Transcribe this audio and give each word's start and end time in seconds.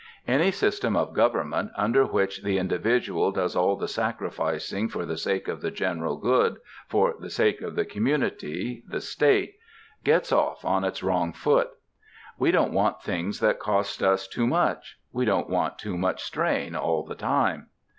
Any 0.27 0.49
system 0.49 0.95
of 0.95 1.13
government 1.13 1.69
under 1.77 2.05
which 2.07 2.41
the 2.41 2.57
individual 2.57 3.31
does 3.31 3.55
all 3.55 3.75
the 3.75 3.87
sacrificing 3.87 4.89
for 4.89 5.05
the 5.05 5.15
sake 5.15 5.47
of 5.47 5.61
the 5.61 5.69
general 5.69 6.17
good, 6.17 6.57
for 6.87 7.13
the 7.19 7.29
sake 7.29 7.61
of 7.61 7.75
the 7.75 7.85
community, 7.85 8.81
the 8.87 8.99
State, 8.99 9.57
gets 10.03 10.31
off 10.31 10.65
on 10.65 10.83
its 10.83 11.03
wrong 11.03 11.33
foot. 11.33 11.69
We 12.39 12.49
don't 12.49 12.73
want 12.73 13.03
things 13.03 13.41
that 13.41 13.59
cost 13.59 14.01
us 14.01 14.27
too 14.27 14.47
much. 14.47 14.97
We 15.11 15.23
don't 15.23 15.51
want 15.51 15.77
too 15.77 15.95
much 15.99 16.23
strain 16.23 16.75
all 16.75 17.03
the 17.05 17.13
time. 17.13 17.67